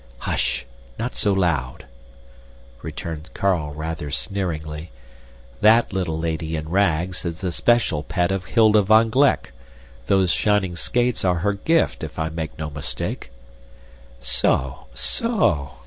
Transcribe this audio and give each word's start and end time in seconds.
"Hush! 0.17 0.65
not 0.97 1.13
so 1.13 1.31
loud!" 1.31 1.85
returned 2.81 3.29
Carl, 3.35 3.71
rather 3.75 4.09
sneeringly. 4.09 4.89
"That 5.61 5.93
little 5.93 6.17
lady 6.17 6.55
in 6.55 6.69
rags 6.69 7.23
is 7.23 7.41
the 7.41 7.51
special 7.51 8.01
pet 8.01 8.31
of 8.31 8.45
Hilda 8.45 8.81
van 8.81 9.11
Gleck. 9.11 9.51
Those 10.07 10.31
shining 10.31 10.75
skates 10.75 11.23
are 11.23 11.35
her 11.45 11.53
gift, 11.53 12.03
if 12.03 12.17
I 12.17 12.29
make 12.29 12.57
no 12.57 12.71
mistake." 12.71 13.29
"So! 14.19 14.87
so!" 14.95 15.73